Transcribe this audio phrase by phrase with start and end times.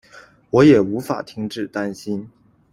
[0.49, 2.27] 我也无法停止担心